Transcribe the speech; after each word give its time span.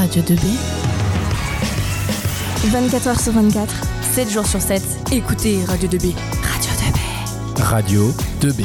Radio 0.00 0.22
2B. 0.22 0.56
24h 2.72 3.22
sur 3.22 3.32
24, 3.34 3.74
7 4.00 4.30
jours 4.30 4.46
sur 4.46 4.58
7. 4.58 4.82
Écoutez 5.12 5.62
Radio 5.66 5.90
2B. 5.90 6.14
Radio 6.42 6.70
2B. 6.80 7.62
Radio 7.62 8.00
2B. 8.40 8.64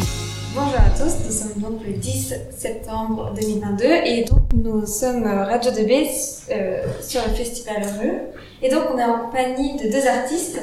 Bonjour 0.55 0.79
à 0.79 0.89
tous, 0.97 1.25
nous 1.25 1.31
sommes 1.31 1.61
donc 1.61 1.85
le 1.85 1.91
10 1.91 2.35
septembre 2.55 3.33
2022 3.35 3.83
et 3.83 4.23
donc 4.23 4.43
nous 4.53 4.85
sommes 4.85 5.25
Radio 5.25 5.71
2B 5.71 6.07
euh, 6.51 6.85
sur 7.01 7.19
le 7.27 7.33
festival 7.33 7.83
Heureux. 7.83 8.19
Et 8.61 8.69
donc 8.69 8.83
on 8.93 8.97
est 8.97 9.03
en 9.03 9.25
compagnie 9.25 9.75
de 9.75 9.91
deux 9.91 10.07
artistes. 10.07 10.61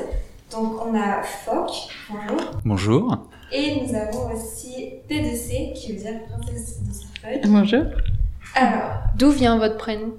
Donc 0.51 0.73
on 0.87 0.95
a 0.99 1.23
Foc, 1.45 1.71
bonjour. 2.09 2.51
Bonjour. 2.65 3.19
Et 3.53 3.83
nous 3.83 3.95
avons 3.95 4.35
aussi 4.35 4.89
P2C 5.11 5.75
qui 5.75 5.93
veut 5.93 5.99
dire 5.99 6.15
Princesse 6.31 6.79
de. 6.81 7.47
Bonjour. 7.47 7.85
Alors, 8.55 9.03
D'où 9.19 9.31
vient 9.31 9.59
votre 9.59 9.77
prénom? 9.77 10.15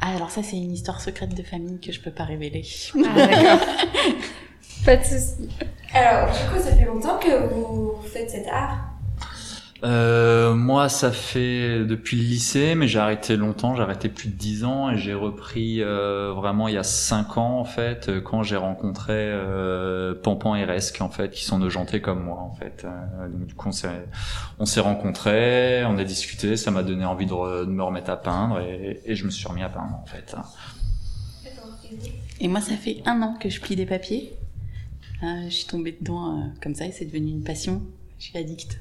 Ah, 0.00 0.14
alors 0.16 0.30
ça, 0.30 0.42
c'est 0.42 0.56
une 0.56 0.72
histoire 0.72 1.00
secrète 1.00 1.34
de 1.34 1.42
famille 1.42 1.80
que 1.80 1.92
je 1.92 2.00
peux 2.00 2.10
pas 2.10 2.24
révéler. 2.24 2.62
Ah, 2.96 3.26
d'accord. 3.26 3.66
Pas 4.84 4.96
de 4.96 5.04
souci. 5.04 5.48
alors 5.94 6.28
du 6.28 6.38
coup 6.50 6.60
ça 6.62 6.74
fait 6.76 6.84
longtemps 6.84 7.18
que 7.18 7.46
vous 7.54 7.94
faites 8.12 8.28
cet 8.28 8.46
art? 8.48 8.93
Euh, 9.84 10.54
moi, 10.54 10.88
ça 10.88 11.12
fait 11.12 11.84
depuis 11.84 12.16
le 12.16 12.22
lycée, 12.22 12.74
mais 12.74 12.88
j'ai 12.88 12.98
arrêté 12.98 13.36
longtemps. 13.36 13.76
J'ai 13.76 13.82
arrêté 13.82 14.08
plus 14.08 14.28
de 14.28 14.34
10 14.34 14.64
ans 14.64 14.90
et 14.90 14.96
j'ai 14.96 15.12
repris 15.12 15.82
euh, 15.82 16.32
vraiment 16.32 16.68
il 16.68 16.74
y 16.74 16.78
a 16.78 16.82
5 16.82 17.36
ans 17.36 17.58
en 17.58 17.64
fait, 17.64 18.08
euh, 18.08 18.20
quand 18.22 18.42
j'ai 18.42 18.56
rencontré 18.56 19.12
euh, 19.12 20.14
Pampan 20.14 20.56
et 20.56 20.64
Resque 20.64 21.02
en 21.02 21.10
fait, 21.10 21.30
qui 21.30 21.44
sont 21.44 21.58
de 21.58 21.68
jantés 21.68 22.00
comme 22.00 22.24
moi 22.24 22.40
en 22.40 22.54
fait. 22.54 22.86
Donc 23.30 23.46
du 23.46 23.54
coup, 23.54 23.68
on 23.68 23.72
s'est 23.72 23.88
on 24.58 24.64
s'est 24.64 24.80
rencontrés, 24.80 25.84
on 25.84 25.98
a 25.98 26.04
discuté, 26.04 26.56
ça 26.56 26.70
m'a 26.70 26.82
donné 26.82 27.04
envie 27.04 27.26
de, 27.26 27.64
me 27.66 27.82
remettre 27.82 28.10
à 28.10 28.16
peindre 28.16 28.60
et, 28.60 29.14
je 29.14 29.24
me 29.26 29.30
suis 29.30 29.46
remis 29.46 29.62
à 29.62 29.68
peindre 29.68 30.00
en 30.02 30.06
fait. 30.06 30.34
Et 32.40 32.48
moi, 32.48 32.60
ça 32.60 32.74
fait 32.74 33.02
un 33.04 33.20
an 33.20 33.36
que 33.38 33.50
je 33.50 33.60
plie 33.60 33.76
des 33.76 33.86
papiers. 33.86 34.32
Je 35.22 35.50
suis 35.50 35.66
tombée 35.66 35.96
dedans 35.98 36.50
comme 36.62 36.74
ça 36.74 36.86
et 36.86 36.92
c'est 36.92 37.04
devenu 37.04 37.30
une 37.30 37.44
passion. 37.44 37.82
Je 38.18 38.24
suis 38.24 38.38
addict. 38.38 38.80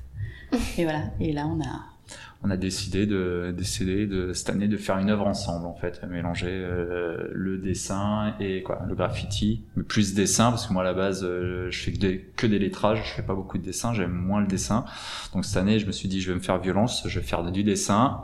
Et 0.78 0.84
voilà. 0.84 1.04
Et 1.20 1.34
là, 1.34 1.48
on 1.48 1.60
a. 1.62 1.82
on 2.44 2.50
a 2.50 2.58
décidé 2.58 3.06
de 3.06 3.54
décidé 3.56 4.06
de 4.06 4.34
cette 4.34 4.50
année 4.50 4.68
de 4.68 4.78
faire 4.78 4.98
une 4.98 5.10
œuvre 5.10 5.28
ensemble 5.28 5.66
en 5.66 5.74
fait, 5.74 6.02
mélanger 6.04 6.50
euh, 6.50 7.30
le 7.32 7.58
dessin 7.58 8.36
et 8.40 8.62
quoi, 8.64 8.82
le 8.88 8.96
graffiti, 8.96 9.64
mais 9.76 9.84
plus 9.84 10.14
dessin 10.14 10.50
parce 10.50 10.68
que 10.68 10.74
moi 10.74 10.84
à 10.84 10.86
la 10.86 10.94
base 10.94 11.24
euh, 11.24 11.68
je 11.72 11.80
fais 11.80 11.94
que 11.94 12.00
des, 12.00 12.20
que 12.36 12.48
des 12.48 12.60
lettrages, 12.60 13.02
je 13.06 13.14
fais 13.14 13.22
pas 13.22 13.36
beaucoup 13.36 13.58
de 13.58 13.64
dessin, 13.64 13.94
j'aime 13.94 14.12
moins 14.12 14.42
le 14.42 14.48
dessin. 14.48 14.86
Donc 15.34 15.46
cette 15.46 15.58
année 15.58 15.80
je 15.80 15.86
me 15.86 15.92
suis 15.92 16.10
dit 16.10 16.22
je 16.22 16.32
vais 16.32 16.36
me 16.36 16.44
faire 16.44 16.60
violence, 16.60 17.04
je 17.08 17.20
vais 17.20 17.26
faire 17.26 17.44
du 17.50 17.64
dessin 17.64 18.22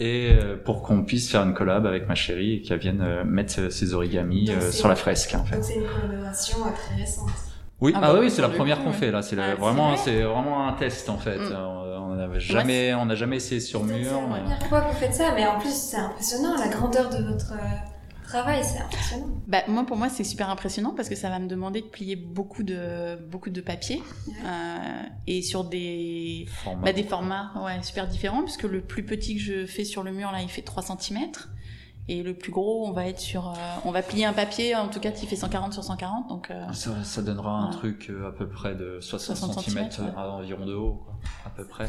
et 0.00 0.30
euh, 0.32 0.56
pour 0.56 0.82
qu'on 0.82 1.04
puisse 1.04 1.30
faire 1.30 1.42
une 1.42 1.54
collab 1.54 1.86
avec 1.86 2.08
ma 2.08 2.14
chérie 2.16 2.54
et 2.54 2.62
qu'elle 2.62 2.80
vienne 2.80 3.24
mettre 3.24 3.70
ses 3.70 3.94
origamis 3.94 4.50
sur 4.70 4.88
la 4.88 4.96
fresque 4.96 5.34
en 5.34 5.44
fait. 5.44 5.56
Donc 5.56 5.64
c'est 5.64 5.76
une 5.76 5.86
collaboration 5.86 6.58
très 6.74 6.96
récente. 6.96 7.53
Oui, 7.80 7.92
Ah 7.94 7.98
ah, 7.98 8.06
bah 8.06 8.14
oui, 8.14 8.20
oui, 8.26 8.30
c'est 8.30 8.42
la 8.42 8.48
première 8.48 8.82
qu'on 8.82 8.92
fait 8.92 9.10
là. 9.10 9.20
C'est 9.22 9.36
Ah, 9.38 9.50
c'est 9.50 9.60
vraiment, 9.60 9.88
vrai 9.90 9.96
c'est 10.02 10.22
vraiment 10.22 10.68
un 10.68 10.72
test 10.74 11.08
en 11.10 11.18
fait. 11.18 11.38
Mm. 11.38 11.52
Euh, 11.52 11.98
On 12.00 12.14
n'avait 12.16 12.38
jamais, 12.40 12.94
on 12.94 13.06
n'a 13.06 13.16
jamais 13.16 13.36
essayé 13.36 13.60
sur 13.60 13.82
mur. 13.82 13.96
C'est 13.96 14.04
la 14.04 14.20
mais- 14.20 14.40
première 14.42 14.66
fois 14.68 14.80
que 14.82 14.92
vous 14.92 14.98
faites 14.98 15.14
ça, 15.14 15.32
mais 15.34 15.44
en 15.46 15.58
plus 15.58 15.74
c'est 15.74 15.96
impressionnant 15.96 16.56
la 16.56 16.68
grandeur 16.68 17.10
de 17.10 17.16
votre 17.24 17.52
euh, 17.54 18.26
travail, 18.28 18.62
c'est 18.62 18.78
impressionnant. 18.80 19.26
Bah, 19.48 19.58
moi, 19.68 19.84
pour 19.84 19.96
moi, 19.96 20.08
c'est 20.08 20.22
super 20.24 20.48
impressionnant 20.48 20.94
parce 20.96 21.08
que 21.08 21.16
ça 21.16 21.28
va 21.28 21.38
me 21.40 21.48
demander 21.48 21.80
de 21.82 21.86
plier 21.86 22.14
beaucoup 22.16 22.62
de, 22.62 23.16
beaucoup 23.30 23.50
de 23.50 23.60
papier. 23.60 24.00
euh, 24.46 25.02
et 25.26 25.42
sur 25.42 25.64
des, 25.64 26.46
Format. 26.62 26.82
bah, 26.84 26.92
des 26.92 27.02
formats 27.02 27.50
ouais, 27.64 27.82
super 27.82 28.06
différents, 28.06 28.42
puisque 28.42 28.62
le 28.64 28.80
plus 28.80 29.04
petit 29.04 29.34
que 29.34 29.42
je 29.42 29.66
fais 29.66 29.84
sur 29.84 30.02
le 30.04 30.12
mur, 30.12 30.30
là, 30.30 30.40
il 30.40 30.48
fait 30.48 30.62
3 30.62 30.82
cm. 30.84 31.18
Et 32.06 32.22
le 32.22 32.34
plus 32.34 32.52
gros, 32.52 32.86
on 32.86 32.92
va 32.92 33.08
être 33.08 33.18
sur, 33.18 33.48
euh, 33.48 33.54
on 33.84 33.90
va 33.90 34.02
plier 34.02 34.26
un 34.26 34.34
papier, 34.34 34.76
en 34.76 34.88
tout 34.88 35.00
cas, 35.00 35.10
qui 35.10 35.26
fait 35.26 35.36
140 35.36 35.72
sur 35.72 35.82
140. 35.82 36.28
Donc, 36.28 36.50
euh, 36.50 36.70
Ça, 36.72 37.02
ça 37.02 37.22
donnera 37.22 37.58
un 37.60 37.70
truc 37.70 38.10
euh, 38.10 38.28
à 38.28 38.32
peu 38.32 38.46
près 38.46 38.74
de 38.74 38.98
60, 39.00 39.36
60 39.36 39.52
cm 39.52 39.64
centimètres, 39.64 40.02
ouais. 40.02 40.20
environ 40.20 40.66
de 40.66 40.74
haut, 40.74 41.02
quoi, 41.04 41.18
à 41.46 41.50
peu 41.50 41.64
près. 41.66 41.88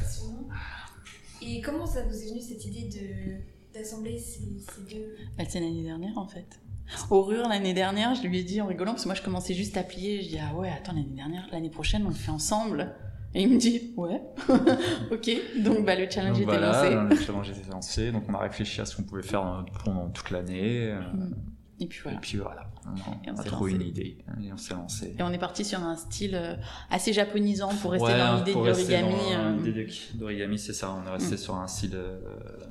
Et 1.42 1.60
comment 1.62 1.86
ça 1.86 2.04
vous 2.04 2.16
est 2.16 2.30
venu 2.30 2.40
cette 2.40 2.64
idée 2.66 2.90
de 2.90 3.78
d'assembler 3.78 4.18
ces, 4.18 4.40
ces 4.40 4.96
deux? 4.96 5.16
Bah, 5.38 5.44
c'est 5.50 5.60
l'année 5.60 5.84
dernière 5.84 6.18
en 6.18 6.28
fait. 6.28 6.62
Au 7.10 7.24
Rure 7.24 7.50
l'année 7.50 7.74
dernière, 7.74 8.16
je 8.16 8.26
lui 8.26 8.40
ai 8.40 8.44
dit 8.44 8.62
en 8.62 8.68
rigolant, 8.68 8.92
parce 8.94 9.04
que 9.04 9.10
moi 9.10 9.16
je 9.16 9.22
commençais 9.22 9.54
juste 9.54 9.76
à 9.76 9.84
plier, 9.84 10.22
je 10.22 10.30
dis 10.30 10.40
ah 10.40 10.56
ouais, 10.56 10.70
attends, 10.70 10.94
l'année 10.94 11.14
dernière, 11.14 11.46
l'année 11.52 11.70
prochaine 11.70 12.06
on 12.06 12.10
le 12.10 12.16
fait 12.16 12.32
ensemble. 12.32 12.96
Et 13.38 13.42
il 13.44 13.50
me 13.50 13.58
dit 13.58 13.94
ouais, 13.98 14.22
ok, 15.12 15.30
donc 15.64 15.86
bah, 15.86 15.96
le 15.96 16.10
challenge 16.10 16.40
Donc 16.40 16.44
était 16.48 16.58
voilà, 16.58 16.90
lancé. 16.90 17.16
le 17.16 17.22
challenge 17.22 17.50
était 17.52 17.70
lancé, 17.72 18.12
donc 18.12 18.24
on 18.30 18.34
a 18.34 18.40
réfléchi 18.40 18.80
à 18.82 18.86
ce 18.86 18.96
qu'on 18.96 19.04
pouvait 19.04 19.22
faire 19.24 19.44
dans- 19.44 19.66
pendant 19.84 20.10
toute 20.10 20.32
l'année. 20.32 20.90
euh, 20.92 21.00
Mm. 21.14 21.34
Et 21.82 21.88
puis 21.88 22.00
voilà. 22.04 22.18
Et 22.18 22.22
puis 22.22 22.38
voilà, 22.38 22.68
on, 22.86 23.32
a- 23.32 23.34
on 23.38 23.44
trouvé 23.44 23.74
une 23.74 23.82
idée 23.82 24.18
hein, 24.30 24.36
et 24.42 24.54
on 24.54 24.56
s'est 24.56 24.74
lancé. 24.74 25.14
Et 25.20 25.22
on 25.24 25.32
est 25.34 25.38
parti 25.38 25.66
sur 25.66 25.80
un 25.84 25.98
style 25.98 26.34
euh, 26.36 26.56
assez 26.90 27.12
japonisant 27.12 27.68
pour 27.82 27.92
rester 27.92 28.08
Ouais, 28.08 28.18
dans 28.18 28.38
l'idée 28.38 28.54
de 28.54 28.58
l'origami. 28.58 29.14
euh, 29.34 29.58
l'idée 29.62 29.88
d'origami, 30.14 30.58
c'est 30.58 30.72
ça. 30.72 30.94
On 30.94 31.06
est 31.06 31.12
resté 31.12 31.36
Mm. 31.36 31.38
sur 31.38 31.56
un 31.58 31.68
style 31.68 31.92
euh, 31.96 32.18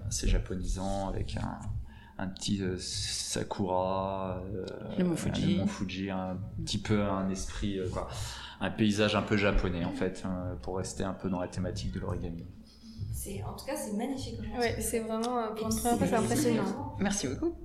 assez 0.09 0.27
japonisant 0.27 1.09
avec 1.11 1.37
un, 1.37 1.59
un 2.19 2.29
petit 2.29 2.63
euh, 2.63 2.77
sakura, 2.79 4.43
euh, 4.55 4.67
Le 4.99 5.05
mont 5.05 5.17
Fuji. 5.17 6.11
un 6.11 6.39
petit 6.65 6.79
peu 6.79 7.03
un 7.03 7.29
esprit, 7.29 7.79
euh, 7.79 7.89
quoi, 7.89 8.09
un 8.61 8.71
paysage 8.71 9.17
un 9.17 9.23
peu 9.23 9.37
japonais 9.37 9.85
en 9.85 9.93
fait, 9.93 10.23
hein, 10.25 10.57
pour 10.63 10.77
rester 10.77 11.03
un 11.05 11.15
peu 11.15 11.29
dans 11.29 11.41
la 11.41 11.49
thématique 11.49 11.93
de 11.93 12.01
l'origami. 12.01 12.45
C'est 13.13 13.43
en 13.43 13.55
tout 13.55 13.67
cas 13.67 13.77
c'est 13.77 13.97
magnifique. 13.97 14.41
Ouais, 14.59 14.81
c'est 14.81 15.01
vraiment, 15.01 15.55
pour 15.57 15.69
une 15.71 15.77
première 15.77 15.99
fois, 15.99 16.07
c'est 16.07 16.15
impressionnant. 16.15 16.97
Merci 16.99 17.29
beaucoup. 17.29 17.57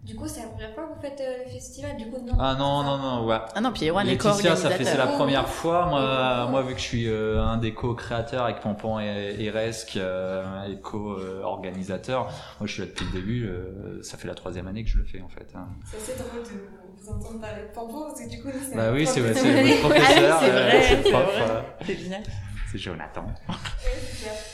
Euh, 0.00 0.06
Du 0.06 0.14
coup 0.16 0.26
c'est 0.28 0.40
la 0.40 0.46
première 0.48 0.72
fois 0.74 0.84
que 0.84 0.94
vous 0.94 1.00
faites 1.00 1.20
euh, 1.20 1.44
le 1.44 1.50
festival. 1.50 1.96
Du 1.96 2.06
coup 2.06 2.18
non. 2.24 2.32
Ah 2.38 2.54
non 2.58 2.82
non 2.82 2.98
non 2.98 3.26
ouais. 3.26 3.38
Ah 3.54 3.60
non, 3.60 3.72
puis 3.72 3.86
Erwan 3.88 4.06
est 4.06 4.10
Laetitia, 4.12 4.56
ça 4.56 4.70
fait 4.70 4.84
c'est 4.84 4.96
la 4.96 5.06
co-organisateur. 5.06 5.16
première 5.16 5.48
fois. 5.48 5.86
Moi, 5.86 6.46
moi 6.50 6.62
vu 6.62 6.74
que 6.74 6.80
je 6.80 6.84
suis 6.84 7.08
euh, 7.08 7.42
un 7.42 7.56
des 7.58 7.74
co-créateurs 7.74 8.44
avec 8.44 8.60
Pampan 8.60 9.00
et, 9.00 9.36
et 9.38 9.50
Resque, 9.50 9.96
euh, 9.96 10.64
et 10.70 10.80
co-organisateur, 10.80 12.24
moi 12.60 12.66
je 12.66 12.72
suis 12.72 12.82
là 12.82 12.88
depuis 12.88 13.06
le 13.06 13.12
début. 13.12 13.46
euh, 13.46 14.02
ça 14.02 14.16
fait 14.16 14.28
la 14.28 14.34
troisième 14.34 14.66
année 14.68 14.84
que 14.84 14.90
je 14.90 14.98
le 14.98 15.04
fais 15.04 15.20
en 15.20 15.28
fait. 15.28 15.46
hein. 15.54 15.66
C'est 15.84 15.96
assez 15.98 16.22
drôle 16.22 16.42
de 16.42 16.48
vous, 16.48 17.10
entendre 17.12 17.40
parler 17.40 17.62
de 17.62 17.74
Pampo 17.74 18.04
parce 18.06 18.20
que 18.20 18.28
du 18.28 18.40
coup 18.42 18.48
c'est 18.68 18.76
Bah 18.76 18.90
oui, 18.92 19.06
c'est 19.06 19.20
votre 19.20 19.80
professeur, 19.80 20.38
Ah 20.40 20.44
oui, 20.44 20.46
c'est 20.46 20.50
euh, 20.50 20.62
vrai, 20.68 20.82
c'est 21.04 21.10
prof. 21.10 21.62
C'est 21.86 21.96
génial. 21.96 22.22
C'est 22.70 22.78
Jonathan. 22.78 23.26
Ouais. 23.48 23.54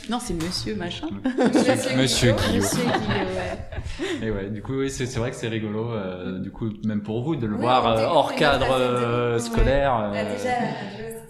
Non, 0.09 0.19
c'est 0.21 0.35
monsieur 0.35 0.75
machin. 0.77 1.09
Monsieur, 1.25 1.97
Monsieur 1.97 2.33
Guillaume. 2.33 2.57
Monsieur 2.63 2.83
Guillaume, 2.85 3.35
ouais. 3.35 4.27
Et 4.27 4.31
ouais, 4.31 4.51
du 4.51 4.63
coup, 4.63 4.75
oui, 4.81 4.91
c'est 4.91 5.05
vrai 5.19 5.31
que 5.31 5.37
c'est 5.37 5.49
rigolo. 5.49 5.91
euh, 5.93 6.39
du 6.39 6.51
coup, 6.51 6.71
même 6.85 7.03
pour 7.03 7.23
vous, 7.23 7.37
de 7.37 7.47
le 7.47 7.55
Oui, 7.57 7.61
voir 7.63 7.87
euh, 7.87 8.05
hors 8.07 8.35
cadre 8.35 8.71
euh, 8.73 9.39
scolaire. 9.39 9.93
Bah, 10.13 10.13
euh, 10.15 10.33
déjà 10.37 10.51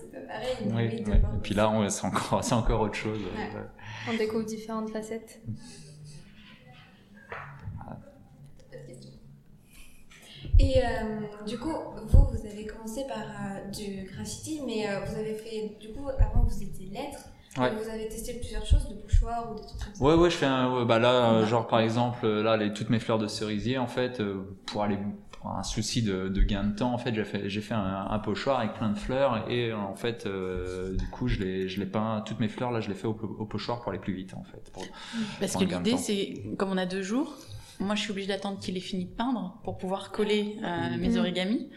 c'était 0.00 0.26
pas 0.26 0.34
pareil. 0.34 0.56
oui, 1.06 1.10
ouais. 1.10 1.16
Et 1.18 1.40
puis 1.42 1.54
là, 1.54 1.70
on- 1.70 1.88
c'est 1.88 2.04
encore, 2.04 2.80
autre 2.80 2.94
chose. 2.94 3.18
Ouais. 3.18 3.50
On 4.12 4.16
découvre 4.16 4.44
différentes 4.44 4.90
facettes. 4.90 5.40
Pas 8.70 8.76
de 8.78 8.86
question. 8.86 9.10
Et 10.58 10.78
euh, 10.78 11.20
du 11.46 11.58
coup, 11.58 11.72
vous, 12.06 12.26
vous 12.30 12.46
avez 12.46 12.64
commencé 12.66 13.04
par 13.08 13.18
euh, 13.18 13.70
du 13.70 14.04
graffiti, 14.12 14.60
mais 14.64 14.88
euh, 14.88 15.00
vous 15.04 15.16
avez 15.18 15.34
fait, 15.34 15.76
du 15.80 15.88
coup, 15.92 16.08
avant 16.08 16.44
vous 16.44 16.62
étiez 16.62 16.86
lettres, 16.86 17.24
Ouais. 17.56 17.70
vous 17.72 17.88
avez 17.88 18.08
testé 18.08 18.34
plusieurs 18.34 18.66
choses, 18.66 18.88
de 18.88 18.94
pochoirs 18.94 19.52
ou 19.52 19.54
des 19.54 19.64
trucs 19.64 19.78
comme 19.80 19.94
ça. 19.94 20.04
Ouais, 20.04 20.14
ouais, 20.14 20.28
je 20.28 20.34
fais 20.36 20.46
un, 20.46 20.74
ouais, 20.76 20.84
bah 20.84 20.98
là, 20.98 21.44
genre 21.44 21.68
par 21.68 21.78
exemple, 21.78 22.26
là, 22.26 22.56
les, 22.56 22.72
toutes 22.72 22.90
mes 22.90 22.98
fleurs 22.98 23.18
de 23.20 23.28
cerisier, 23.28 23.78
en 23.78 23.86
fait, 23.86 24.18
euh, 24.18 24.42
pour 24.66 24.82
aller, 24.82 24.98
pour 25.30 25.50
un 25.52 25.62
souci 25.62 26.02
de, 26.02 26.28
de 26.28 26.42
gain 26.42 26.64
de 26.64 26.74
temps, 26.74 26.92
en 26.92 26.98
fait, 26.98 27.14
j'ai 27.14 27.22
fait, 27.24 27.48
j'ai 27.48 27.60
fait 27.60 27.74
un, 27.74 28.08
un 28.10 28.18
pochoir 28.18 28.58
avec 28.58 28.74
plein 28.74 28.88
de 28.90 28.98
fleurs 28.98 29.48
et 29.48 29.72
en 29.72 29.94
fait, 29.94 30.26
euh, 30.26 30.96
du 30.96 31.06
coup, 31.10 31.28
je 31.28 31.38
l'ai, 31.44 31.68
je 31.68 31.78
l'ai 31.78 31.86
peint, 31.86 32.24
toutes 32.26 32.40
mes 32.40 32.48
fleurs 32.48 32.72
là, 32.72 32.80
je 32.80 32.88
les 32.88 32.94
fais 32.96 33.06
au, 33.06 33.12
au 33.12 33.44
pochoir 33.46 33.80
pour 33.82 33.90
aller 33.90 34.00
plus 34.00 34.14
vite, 34.14 34.34
en 34.34 34.42
fait. 34.42 34.72
Pour- 34.72 34.82
Parce 35.38 35.52
Pour 35.52 35.60
que 35.60 35.66
l'idée, 35.66 35.96
c'est, 35.96 36.42
comme 36.58 36.70
on 36.72 36.76
a 36.76 36.86
deux 36.86 37.02
jours, 37.02 37.36
moi 37.80 37.94
je 37.94 38.02
suis 38.02 38.10
obligée 38.10 38.28
d'attendre 38.28 38.58
qu'il 38.60 38.76
ait 38.76 38.80
fini 38.80 39.04
de 39.06 39.10
peindre 39.14 39.58
pour 39.64 39.78
pouvoir 39.78 40.10
coller 40.12 40.56
euh, 40.62 40.96
mes 40.98 41.10
Mhm. 41.10 41.18
origamis. 41.18 41.70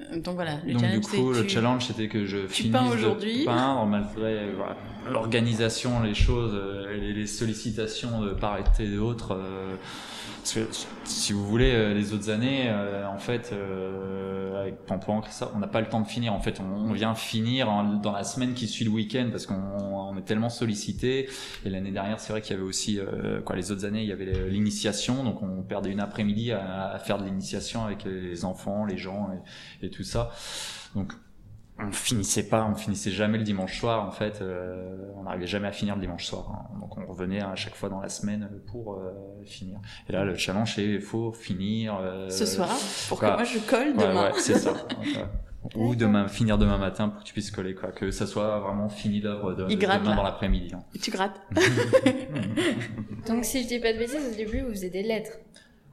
Euh, 0.00 0.20
Donc 0.20 0.34
voilà, 0.36 0.56
le 0.64 0.72
Donc 0.72 0.80
challenge 0.82 1.00
du 1.00 1.06
coup, 1.20 1.32
le 1.32 1.42
tu- 1.42 1.48
challenge 1.50 1.86
c'était 1.86 2.08
que 2.08 2.24
je 2.26 2.38
tu 2.46 2.62
finisse 2.64 2.72
de 2.96 3.44
peindre 3.44 3.86
malgré 3.86 4.50
voilà, 4.56 4.76
l'organisation, 5.10 6.02
les 6.02 6.14
choses, 6.14 6.52
euh, 6.54 6.92
les, 6.94 7.12
les 7.12 7.26
sollicitations 7.26 8.20
de 8.22 8.30
part 8.30 8.58
et 8.80 8.86
d'autre. 8.88 9.32
euh, 9.38 9.74
parce 10.42 10.54
que 10.54 10.60
si 11.04 11.32
vous 11.32 11.46
voulez, 11.46 11.94
les 11.94 12.14
autres 12.14 12.28
années, 12.30 12.64
euh, 12.66 13.06
en 13.06 13.18
fait, 13.18 13.50
euh, 13.52 14.60
avec 14.60 14.84
Pampan, 14.86 15.22
ça, 15.30 15.52
on 15.54 15.60
n'a 15.60 15.68
pas 15.68 15.80
le 15.80 15.88
temps 15.88 16.00
de 16.00 16.06
finir. 16.08 16.32
En 16.32 16.40
fait, 16.40 16.58
on, 16.60 16.64
on 16.90 16.92
vient 16.92 17.14
finir 17.14 17.70
en- 17.70 17.84
dans 17.84 18.10
la 18.10 18.24
semaine 18.24 18.52
qui 18.54 18.66
suit 18.66 18.84
le 18.84 18.90
week-end 18.90 19.28
parce 19.30 19.46
qu'on 19.46 19.54
on 19.54 20.16
est 20.18 20.22
tellement 20.22 20.48
sollicité. 20.48 21.28
Et 21.64 21.70
l'année 21.70 21.92
dernière, 21.92 22.18
c'est 22.18 22.32
vrai 22.32 22.42
qu'il 22.42 22.56
y 22.56 22.58
avait 22.58 22.66
aussi, 22.68 22.98
quoi, 23.44 23.54
les 23.54 23.70
autres 23.70 23.84
années, 23.84 24.02
il 24.02 24.08
y 24.08 24.12
avait 24.12 24.48
l'initiation, 24.48 25.22
donc 25.22 25.42
on 25.42 25.62
perdait 25.62 25.90
une 25.90 26.00
après-midi 26.00 26.50
à, 26.50 26.88
à 26.90 26.98
faire 26.98 27.18
de 27.18 27.24
l'initiation 27.24 27.84
avec 27.84 28.02
les 28.04 28.44
enfants, 28.44 28.84
les 28.84 28.98
gens 28.98 29.30
et, 29.81 29.81
et 29.84 29.90
tout 29.90 30.04
ça. 30.04 30.30
Donc 30.94 31.12
on 31.78 31.90
finissait 31.90 32.48
pas, 32.48 32.64
on 32.70 32.74
finissait 32.74 33.10
jamais 33.10 33.38
le 33.38 33.44
dimanche 33.44 33.78
soir 33.80 34.06
en 34.06 34.10
fait. 34.12 34.40
euh, 34.42 35.10
on 35.16 35.22
n'arrivait 35.24 35.46
jamais 35.46 35.68
à 35.68 35.72
finir 35.72 35.94
le 35.96 36.00
dimanche 36.00 36.26
soir. 36.26 36.50
hein. 36.52 36.78
Donc 36.80 36.96
on 36.98 37.06
revenait 37.06 37.40
à 37.42 37.56
chaque 37.56 37.74
fois 37.74 37.88
dans 37.88 38.00
la 38.00 38.08
semaine 38.08 38.48
pour 38.70 38.94
euh, 38.94 39.10
finir. 39.44 39.78
Et 40.08 40.12
là 40.12 40.24
le 40.24 40.34
challenge 40.36 40.74
c'est 40.76 40.84
il 40.84 41.00
faut 41.00 41.32
finir 41.32 41.96
euh, 42.00 42.28
Ce 42.28 42.46
soir, 42.46 42.68
pour 43.08 43.18
que 43.18 43.24
voilà. 43.26 43.36
moi 43.42 43.44
je 43.44 43.58
colle 43.58 43.88
Ouais, 43.96 44.06
demain. 44.08 44.24
ouais, 44.24 44.32
c'est 44.38 44.58
ça. 44.58 44.74
Ou 45.76 45.94
demain, 45.94 46.26
finir 46.26 46.58
demain 46.58 46.76
matin 46.76 47.08
pour 47.08 47.20
que 47.22 47.24
tu 47.24 47.32
puisses 47.32 47.52
coller, 47.52 47.76
quoi. 47.76 47.92
Que 47.92 48.10
ça 48.10 48.26
soit 48.26 48.58
vraiment 48.58 48.88
fini 48.88 49.20
l'œuvre 49.20 49.54
de, 49.54 49.72
gratte, 49.76 50.00
demain 50.00 50.10
là. 50.10 50.16
dans 50.16 50.22
l'après-midi. 50.24 50.74
hein. 50.74 50.80
Tu 51.00 51.12
grattes. 51.12 51.40
Donc 53.28 53.44
si 53.44 53.62
je 53.62 53.68
dis 53.68 53.78
pas 53.78 53.92
de 53.92 53.98
bêtises, 53.98 54.16
au 54.32 54.36
début 54.36 54.60
vous 54.62 54.70
faisiez 54.70 54.90
des 54.90 55.02
lettres. 55.04 55.38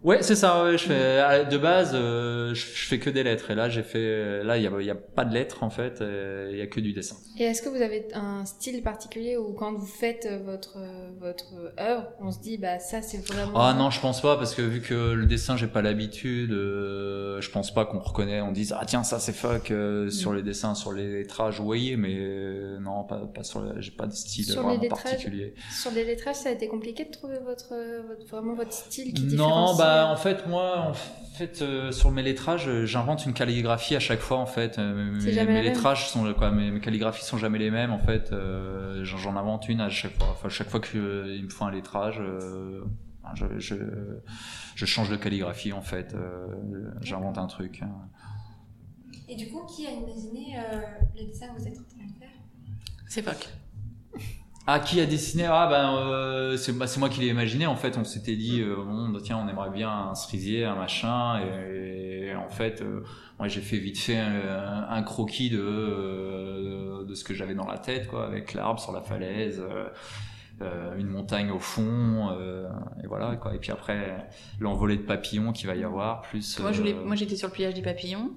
Ouais, 0.04 0.20
c'est 0.22 0.36
ça. 0.36 0.64
ouais, 0.64 0.78
je 0.78 0.86
fais 0.86 1.46
de 1.46 1.58
base, 1.58 1.92
euh, 1.94 2.54
je, 2.54 2.66
je 2.66 2.86
fais 2.88 3.00
que 3.00 3.10
des 3.10 3.22
lettres. 3.24 3.52
Et 3.52 3.56
là, 3.56 3.68
j'ai 3.68 3.84
fait. 3.84 4.44
Là, 4.44 4.58
il 4.58 4.64
y 4.64 4.68
a, 4.68 4.82
y 4.82 4.90
a 4.90 4.96
pas 4.96 5.26
de 5.26 5.34
lettres 5.34 5.64
en 5.64 5.70
fait. 5.70 6.02
euh, 6.02 6.50
Il 6.54 6.58
y 6.58 6.62
a 6.62 6.68
que 6.68 6.80
du 6.80 6.94
dessin. 6.94 7.18
Et 7.38 7.44
est-ce 7.44 7.62
que 7.62 7.68
vous 7.70 7.82
avez 7.82 8.08
un 8.14 8.46
style 8.46 8.82
particulier 8.82 9.36
où 9.36 9.52
quand 9.54 9.74
vous 9.74 9.86
faites 9.86 10.26
euh, 10.26 10.40
votre 10.46 10.78
euh, 10.78 11.10
votre 11.20 11.54
œuvre, 11.80 12.06
on 12.22 12.32
se 12.32 12.40
dit 12.40 12.58
bah 12.58 12.80
ça 12.80 13.02
c'est 13.02 13.18
vraiment. 13.28 13.52
Ah 13.60 13.74
non, 13.78 13.90
je 13.92 14.00
pense 14.00 14.22
pas 14.22 14.38
parce 14.38 14.56
que 14.56 14.62
vu 14.62 14.80
que 14.82 14.94
le 15.12 15.26
dessin, 15.26 15.58
j'ai 15.58 15.68
pas 15.68 15.82
l'habitude. 15.82 16.52
euh, 16.54 17.42
je 17.42 17.52
pense 17.52 17.74
pas 17.74 17.84
qu'on 17.86 18.00
reconnaît, 18.00 18.40
on 18.42 18.52
dise 18.54 18.74
ah 18.80 18.86
tiens 18.86 19.04
ça 19.04 19.20
c'est 19.20 19.34
fuck 19.34 19.72
euh, 19.72 20.10
sur 20.10 20.34
les 20.34 20.44
dessins, 20.44 20.76
sur 20.76 20.94
les 20.94 21.08
lettrages, 21.12 21.60
vous 21.60 21.66
voyez, 21.66 21.98
mais 21.98 22.16
euh, 22.18 22.80
non, 22.80 23.04
pas, 23.04 23.18
pas 23.36 23.44
sur. 23.44 23.64
J'ai 23.82 23.92
pas 23.92 24.08
de 24.08 24.14
style 24.14 24.46
Sur 24.46 24.62
les 24.70 24.78
vraiment 24.78 24.96
particulier. 24.96 25.54
Sur 25.74 25.92
les 25.92 26.06
lettrages, 26.06 26.36
ça 26.38 26.50
a 26.50 26.52
été 26.54 26.68
compliqué 26.70 27.04
de 27.04 27.12
trouver 27.12 27.40
votre, 27.46 27.74
euh, 27.74 28.02
votre 28.08 28.26
vraiment 28.28 28.54
votre 28.56 28.72
style 28.74 29.14
qui 29.14 29.24
Non, 29.24 29.28
différencie. 29.74 29.78
bah 29.78 29.89
en 30.06 30.16
fait 30.16 30.48
moi 30.48 30.80
en 30.80 30.94
fait 30.94 31.62
euh, 31.62 31.92
sur 31.92 32.12
mes 32.12 32.22
lettrages 32.22 32.68
euh, 32.68 32.86
j'invente 32.86 33.26
une 33.26 33.34
calligraphie 33.34 33.96
à 33.96 34.00
chaque 34.00 34.20
fois 34.20 34.38
en 34.38 34.46
fait. 34.46 34.78
Euh, 34.78 35.12
mes, 35.12 35.32
jamais 35.32 35.54
mes 35.54 35.64
la 35.64 35.70
lettrages 35.70 36.10
sont 36.10 36.32
quoi, 36.34 36.52
mes, 36.52 36.72
mes 36.72 36.80
calligraphies 36.80 37.24
sont 37.24 37.38
jamais 37.38 37.60
les 37.60 37.72
mêmes 37.72 37.92
en 37.92 38.00
fait. 38.00 38.32
Euh, 38.32 39.04
j'en 39.04 39.36
invente 39.36 39.70
une 39.70 39.82
à 39.82 39.90
chaque 39.90 40.18
fois. 40.18 40.28
Enfin 40.32 40.50
chaque 40.50 40.70
fois 40.70 40.80
qu'il 40.82 41.00
me 41.00 41.50
faut 41.50 41.66
un 41.66 41.72
lettrage, 41.72 42.20
euh, 42.20 42.84
je, 43.36 43.46
je 43.60 43.76
je 44.76 44.86
change 44.86 45.10
de 45.10 45.16
calligraphie 45.16 45.74
en 45.74 45.82
fait. 45.82 46.14
Euh, 46.14 46.48
j'invente 47.02 47.38
un 47.38 47.48
truc. 47.48 47.82
hein. 47.84 47.90
Et 49.32 49.36
du 49.36 49.50
coup, 49.52 49.64
qui 49.66 49.86
a 49.86 49.92
imaginé 49.92 50.58
euh, 50.58 50.82
le 51.16 51.26
dessin 51.28 51.48
que 51.50 51.60
vous 51.60 51.68
êtes 51.68 51.78
en 51.78 51.84
train 51.84 52.08
de 52.08 52.18
faire? 52.20 52.30
C'est 53.08 53.22
Poc. 53.22 53.48
Ah, 54.72 54.80
qui 54.80 55.02
a 55.02 55.08
dessiné 55.08 55.46
Ah, 55.46 55.66
ben, 55.68 55.96
euh, 55.98 56.56
c'est 56.56 56.78
bah, 56.78 56.86
moi 57.00 57.10
qui 57.10 57.22
l'ai 57.22 57.28
imaginé. 57.30 57.66
En 57.66 57.76
fait, 57.76 57.98
on 57.98 58.04
s'était 58.04 58.36
dit, 58.36 58.62
euh, 58.62 58.76
bon, 58.76 59.10
bah, 59.10 59.18
tiens, 59.24 59.40
on 59.44 59.48
aimerait 59.50 59.72
bien 59.72 59.90
un 59.90 60.14
cerisier, 60.14 60.64
un 60.64 60.76
machin. 60.76 61.42
Et, 61.42 62.28
et 62.28 62.36
en 62.36 62.50
fait, 62.50 62.82
euh, 62.82 63.04
moi, 63.40 63.48
j'ai 63.48 63.62
fait 63.62 63.80
vite 63.80 63.98
fait 63.98 64.18
un, 64.18 64.86
un 64.88 65.02
croquis 65.02 65.50
de, 65.50 67.04
de 67.04 67.16
ce 67.16 67.24
que 67.24 67.34
j'avais 67.34 67.56
dans 67.56 67.66
la 67.66 67.80
tête, 67.80 68.08
quoi, 68.08 68.28
avec 68.28 68.54
l'arbre 68.54 68.80
sur 68.80 68.92
la 68.92 69.02
falaise. 69.02 69.60
euh, 69.60 69.88
euh, 70.62 70.98
une 70.98 71.08
montagne 71.08 71.52
au 71.52 71.60
fond, 71.60 72.32
euh, 72.32 72.68
et 73.02 73.08
voilà 73.08 73.38
quoi. 73.38 73.56
Et 73.56 73.60
puis 73.60 73.72
après 73.72 74.28
l'envolée 74.60 74.98
de 74.98 75.04
papillons 75.04 75.54
qu'il 75.54 75.68
va 75.68 75.76
y 75.76 75.86
avoir, 75.86 76.22
plus. 76.24 76.60
Moi, 76.60 76.72
euh, 76.72 77.16
j'étais 77.16 77.38
sur 77.38 77.48
le 77.48 77.54
pliage 77.54 77.76
des 77.76 77.82
papillons. 77.82 78.32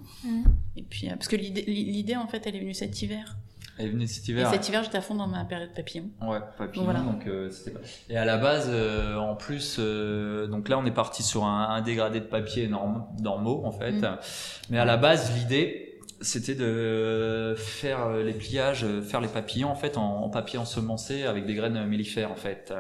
Et 0.77 0.85
puis, 0.85 1.09
parce 1.09 1.27
que 1.27 1.35
l'idée, 1.35 1.63
l'idée, 1.67 2.15
en 2.15 2.29
fait, 2.29 2.47
elle 2.47 2.55
est 2.55 2.61
venue 2.61 2.75
cet 2.75 3.03
hiver. 3.03 3.37
Elle 3.83 3.89
est 3.89 3.91
venue 3.93 4.07
cet 4.07 4.29
Et 4.29 4.33
hiver. 4.33 4.51
cet 4.51 4.69
hiver, 4.69 4.83
j'étais 4.85 4.99
à 4.99 5.01
fond 5.01 5.15
dans 5.15 5.27
ma 5.27 5.45
période 5.45 5.71
papillon. 5.75 6.09
Ouais, 6.23 6.39
papillon. 6.57 6.85
Voilà. 6.85 7.01
Donc 7.01 7.27
euh, 7.27 7.51
c'était 7.51 7.75
Et 8.09 8.17
à 8.17 8.25
la 8.25 8.39
base, 8.39 8.69
euh, 8.71 9.17
en 9.17 9.35
plus, 9.35 9.77
euh, 9.79 10.47
donc 10.47 10.69
là 10.69 10.79
on 10.79 10.85
est 10.87 10.91
parti 10.93 11.23
sur 11.23 11.45
un, 11.45 11.69
un 11.71 11.81
dégradé 11.83 12.21
de 12.21 12.27
papier 12.27 12.69
norm- 12.69 13.07
normaux 13.21 13.63
en 13.65 13.73
fait. 13.73 13.93
Mm. 13.93 14.17
Mais 14.71 14.79
à 14.79 14.85
la 14.85 14.97
base, 14.97 15.33
l'idée 15.37 15.89
c'était 16.21 16.55
de 16.55 17.55
faire 17.59 18.07
euh, 18.07 18.23
les 18.23 18.33
pliages, 18.33 18.85
euh, 18.85 19.03
faire 19.03 19.21
les 19.21 19.27
papillons 19.29 19.69
en 19.71 19.75
fait 19.75 19.97
en, 19.99 20.23
en 20.25 20.29
papier 20.31 20.59
ensemencé 20.59 21.25
avec 21.25 21.47
des 21.47 21.55
graines 21.55 21.85
mellifères 21.87 22.31
en 22.31 22.37
fait. 22.37 22.73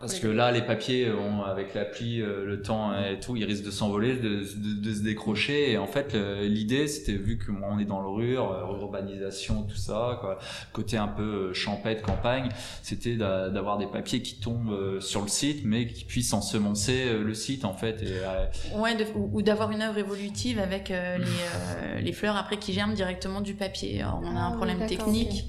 Parce 0.00 0.18
que 0.18 0.26
là, 0.26 0.52
les 0.52 0.60
papiers, 0.62 1.10
ont, 1.12 1.42
avec 1.44 1.72
la 1.74 1.84
pluie, 1.84 2.20
euh, 2.20 2.44
le 2.44 2.60
temps 2.62 2.92
et 2.94 3.18
tout, 3.20 3.36
ils 3.36 3.44
risquent 3.44 3.64
de 3.64 3.70
s'envoler, 3.70 4.16
de, 4.16 4.40
de- 4.56 4.80
de 4.80 4.94
se 4.94 5.00
décrocher. 5.02 5.70
Et 5.72 5.78
en 5.78 5.86
fait, 5.86 6.14
l'idée, 6.42 6.88
c'était 6.88 7.12
vu 7.14 7.38
que 7.38 7.50
moi, 7.50 7.70
on 7.72 7.78
est 7.78 7.84
dans 7.86 8.00
le 8.00 8.08
rur, 8.08 8.52
euh, 8.52 8.78
urbanisation, 8.80 9.62
tout 9.62 9.76
ça, 9.76 10.18
quoi, 10.20 10.38
côté 10.72 10.96
un 10.98 11.08
peu 11.08 11.22
euh, 11.22 11.54
champêtre, 11.54 12.02
campagne, 12.02 12.48
c'était 12.82 13.16
d'a- 13.16 13.48
d'avoir 13.48 13.78
des 13.78 13.86
papiers 13.86 14.20
qui 14.20 14.38
tombent 14.40 14.72
euh, 14.72 15.00
sur 15.00 15.22
le 15.22 15.28
site, 15.28 15.62
mais 15.64 15.86
qui 15.86 16.04
puissent 16.04 16.32
ensemencer 16.34 17.04
euh, 17.06 17.22
le 17.22 17.34
site, 17.34 17.64
en 17.64 17.72
fait. 17.74 18.02
Et, 18.02 18.06
euh, 18.18 18.44
Ouais, 18.76 18.94
de- 18.96 19.06
ou, 19.14 19.30
ou 19.32 19.42
d'avoir 19.42 19.70
une 19.70 19.80
œuvre 19.82 19.98
évolutive 19.98 20.58
avec 20.58 20.90
euh, 20.90 21.16
les, 21.18 21.24
euh, 21.24 22.00
les 22.00 22.12
fleurs 22.12 22.36
après 22.36 22.58
qui 22.58 22.72
germent 22.72 22.94
directement 22.94 23.40
du 23.40 23.54
papier. 23.54 24.02
Alors, 24.02 24.20
on 24.22 24.36
a 24.36 24.40
Ah 24.40 24.44
un 24.46 24.50
oui, 24.50 24.56
problème 24.56 24.86
technique. 24.86 25.46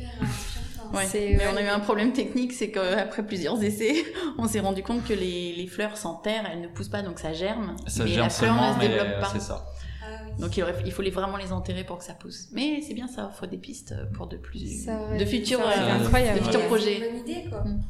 Ouais, 0.93 1.07
mais 1.13 1.47
on 1.53 1.57
a 1.57 1.61
eu 1.61 1.67
un 1.67 1.79
problème 1.79 2.13
technique, 2.13 2.53
c'est 2.53 2.71
qu'après 2.71 3.25
plusieurs 3.25 3.61
essais, 3.63 3.95
on 4.37 4.47
s'est 4.47 4.59
rendu 4.59 4.83
compte 4.83 5.03
que 5.05 5.13
les, 5.13 5.53
les 5.55 5.67
fleurs 5.67 5.97
s'enterrent, 5.97 6.45
elles 6.51 6.61
ne 6.61 6.67
poussent 6.67 6.89
pas, 6.89 7.01
donc 7.01 7.19
ça 7.19 7.33
germe. 7.33 7.75
ça 7.87 8.03
mais 8.03 8.09
germe 8.11 8.23
la 8.25 8.29
fleur 8.29 8.49
seulement, 8.55 8.69
ne 8.69 8.73
se 8.73 8.79
mais 8.79 8.87
développe 8.89 9.07
euh, 9.07 9.21
pas. 9.21 9.29
c'est 9.33 9.41
ça. 9.41 9.65
Ah. 10.03 10.07
Donc 10.39 10.55
il, 10.57 10.63
aurait- 10.63 10.75
il 10.85 10.91
faut 10.91 11.01
les, 11.01 11.09
vraiment 11.11 11.37
les 11.37 11.51
enterrer 11.51 11.83
pour 11.83 11.97
que 11.97 12.03
ça 12.03 12.13
pousse. 12.13 12.47
Mais 12.51 12.81
c'est 12.85 12.93
bien, 12.93 13.07
ça 13.07 13.25
offre 13.27 13.47
des 13.47 13.57
pistes 13.57 13.93
pour 14.13 14.27
de 14.27 14.37
plus, 14.37 14.85
Ça 14.85 14.99
aurait- 15.01 15.17
de 15.17 15.25
futurs, 15.25 15.59
euh, 15.61 15.99
de 15.99 16.03
futurs 16.43 16.59
Ouais, 16.61 16.67
projets. 16.67 16.99
C'est 16.99 17.07
une 17.07 17.11
bonne 17.23 17.29
idée, 17.29 17.49
quoi. 17.49 17.63
Mm. 17.63 17.81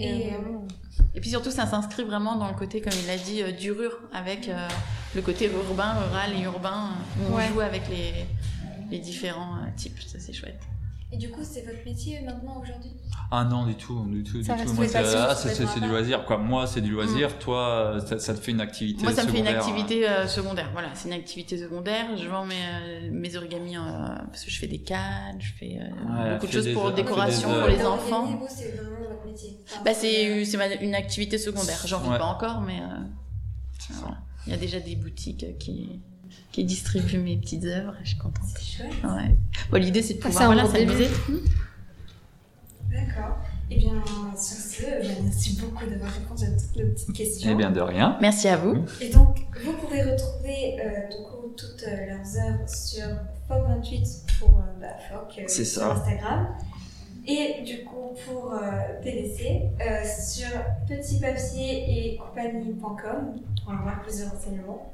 Et, 0.00 0.26
euh, 0.26 0.36
euh, 1.16 1.20
puis 1.20 1.30
surtout, 1.30 1.50
ça 1.50 1.66
s'inscrit 1.66 2.04
vraiment 2.04 2.36
dans 2.36 2.46
le 2.48 2.54
côté, 2.54 2.80
comme 2.80 2.92
il 3.02 3.06
l'a 3.08 3.16
dit, 3.16 3.42
euh, 3.42 3.50
du 3.50 3.72
rur, 3.72 3.98
avec 4.12 4.48
euh, 4.48 4.68
le 5.16 5.22
côté 5.22 5.46
urbain, 5.46 5.94
rural 5.94 6.30
et 6.38 6.42
urbain, 6.44 6.90
où 7.20 7.32
on 7.32 7.36
Ouais. 7.36 7.48
joue 7.52 7.60
avec 7.60 7.82
les, 7.88 8.12
les 8.92 8.98
différents 9.00 9.56
euh, 9.56 9.66
types. 9.76 10.00
Ça, 10.06 10.18
c'est 10.20 10.32
chouette. 10.32 10.60
Et 11.10 11.16
du 11.16 11.30
coup, 11.30 11.40
c'est 11.42 11.62
votre 11.62 11.82
métier 11.86 12.20
maintenant 12.20 12.60
aujourd'hui? 12.60 12.90
Ah 13.30 13.44
non, 13.44 13.64
du 13.66 13.74
tout, 13.76 14.04
du 14.10 14.22
tout, 14.22 14.42
Ça 14.42 14.54
du 14.56 14.64
tout. 14.64 14.72
Moi, 14.74 14.84
une 14.84 14.90
c'est 14.90 14.98
ah, 14.98 15.80
du 15.80 15.88
loisir, 15.88 16.24
quoi. 16.26 16.36
Moi, 16.38 16.66
c'est 16.66 16.80
du 16.82 16.90
loisir. 16.90 17.38
Toi, 17.38 17.98
ça, 18.06 18.18
ça 18.18 18.34
te 18.34 18.40
fait 18.40 18.52
une 18.52 18.60
activité 18.60 19.02
Moi, 19.02 19.12
ça 19.12 19.24
me 19.24 19.28
fait 19.30 19.38
une 19.38 19.46
secondaire, 19.46 19.66
activité 19.66 20.08
euh, 20.08 20.26
secondaire. 20.26 20.70
Voilà, 20.72 20.88
c'est 20.94 21.08
une 21.08 21.14
activité 21.14 21.56
secondaire. 21.58 22.06
Je 22.16 22.28
vends 22.28 22.44
mes, 22.44 22.54
euh, 22.54 23.08
mes 23.10 23.36
origamis 23.36 23.76
euh, 23.76 23.80
parce 24.30 24.44
que 24.44 24.50
je 24.50 24.58
fais 24.58 24.66
des 24.66 24.78
cadres, 24.80 25.38
je 25.40 25.52
fais 25.58 25.78
euh, 25.80 26.24
Ouais, 26.24 26.34
beaucoup 26.34 26.46
de 26.46 26.52
fais 26.52 26.62
choses 26.62 26.72
pour 26.74 26.92
décoration 26.92 27.48
fais 27.50 27.58
pour 27.58 27.68
les 27.68 27.84
enfants. 27.84 28.26
Vous, 28.26 28.46
c'est 28.48 28.72
vraiment 28.72 29.08
votre 29.08 29.26
métier. 29.26 29.56
Enfin, 29.66 29.82
Bah, 29.84 29.94
c'est 29.94 30.44
une 30.82 30.94
activité 30.94 31.38
secondaire. 31.38 31.80
J'en 31.86 32.02
Ouais. 32.10 32.18
pas 32.18 32.24
encore, 32.26 32.60
mais 32.60 32.80
euh, 32.80 33.94
voilà. 34.00 34.18
il 34.46 34.50
y 34.52 34.54
a 34.54 34.58
déjà 34.58 34.80
des 34.80 34.96
boutiques 34.96 35.58
qui 35.58 36.00
qui 36.52 36.64
distribuent 36.64 37.18
mes 37.18 37.36
petites 37.36 37.64
œuvres. 37.64 37.94
Je 38.02 38.08
suis 38.10 38.18
contente. 38.18 38.44
C'est 38.56 38.78
chouette. 38.78 38.92
Ouais. 39.04 39.36
Bon, 39.70 39.78
l'idée 39.80 40.02
c'est 40.02 40.14
de 40.14 40.20
pouvoir 40.20 40.46
voilà, 40.46 40.66
s'amuser. 40.66 41.08
D'accord. 42.90 43.36
Eh 43.70 43.76
bien, 43.76 44.02
sur 44.34 44.56
ce, 44.56 44.82
bah, 44.82 45.14
merci 45.22 45.56
beaucoup 45.60 45.84
d'avoir 45.84 46.10
répondu 46.10 46.44
à 46.44 46.50
toutes 46.52 46.76
nos 46.76 46.90
petites 46.92 47.12
questions. 47.12 47.50
Eh 47.52 47.54
bien, 47.54 47.70
de 47.70 47.80
rien. 47.80 48.16
Merci 48.20 48.48
à 48.48 48.56
vous. 48.56 48.82
Et 49.00 49.10
donc, 49.10 49.44
vous 49.62 49.72
pouvez 49.74 50.02
retrouver 50.02 50.78
euh, 50.80 51.08
du 51.08 51.16
coup 51.24 51.52
toutes 51.56 51.84
euh, 51.86 52.06
leurs 52.06 52.48
œuvres 52.48 52.68
sur 52.68 53.04
Foc28 53.48 54.38
pour 54.38 54.58
euh, 54.58 54.80
bah, 54.80 54.86
Foc 55.10 55.38
euh, 55.38 55.48
sur 55.48 55.66
ça. 55.66 55.92
Instagram. 55.92 56.46
Et 57.26 57.62
du 57.62 57.84
coup, 57.84 58.14
pour 58.26 58.54
euh, 58.54 58.58
PDC, 59.02 59.42
euh, 59.82 60.02
sur 60.02 60.48
petitpapier 60.88 62.14
et 62.14 62.16
compagnie.com 62.16 63.34
pour 63.62 63.72
avoir 63.74 64.00
plus 64.00 64.20
de 64.20 64.24
renseignements. 64.30 64.92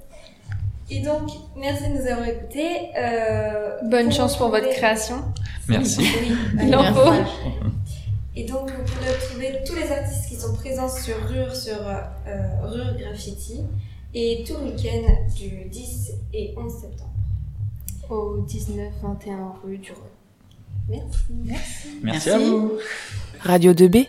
Et 0.91 1.01
donc, 1.01 1.31
merci 1.57 1.85
de 1.89 1.95
nous 2.01 2.07
avoir 2.07 2.29
écoutés. 2.29 2.91
Euh, 2.99 3.79
Bonne 3.85 4.07
pour 4.09 4.13
chance 4.17 4.37
pour 4.37 4.49
votre 4.51 4.69
création. 4.71 5.17
Merci. 5.69 6.03
Oui, 6.03 6.37
Il 6.67 6.77
en 6.77 6.83
merci. 6.83 6.99
faut. 6.99 7.61
Et 8.37 8.45
donc, 8.45 8.71
vous 8.71 8.85
pouvez 8.85 9.11
retrouver 9.13 9.59
tous 9.67 9.75
les 9.77 9.91
artistes 9.91 10.29
qui 10.29 10.35
sont 10.37 10.55
présents 10.55 10.89
sur 10.89 11.17
Rure, 11.29 11.55
sur 11.55 11.79
euh, 11.79 12.43
Rure 12.65 12.95
Graffiti, 12.99 13.61
et 14.13 14.45
tout 14.47 14.55
le 14.61 14.73
week-end 14.73 15.13
du 15.37 15.69
10 15.69 16.13
et 16.35 16.55
11 16.57 16.73
septembre. 16.73 17.11
Au 18.11 18.39
19-21 18.47 19.65
rue 19.65 19.79
du 19.79 19.93
Rhône. 19.93 20.03
Merci. 20.89 21.09
Merci 21.45 21.89
Merci. 22.03 22.31
à 22.31 22.39
vous. 22.39 22.73
Radio 23.41 23.73
2B 23.73 24.07